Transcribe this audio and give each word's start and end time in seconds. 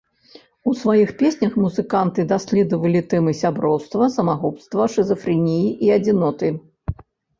У 0.69 0.71
сваіх 0.83 1.09
песнях 1.19 1.57
музыканты 1.65 2.25
даследавалі 2.31 3.01
тэмы 3.11 3.31
сяброўства, 3.41 4.09
самагубства, 4.17 4.91
шызафрэніі 4.95 5.69
і 5.87 5.97
адзіноты. 5.99 6.55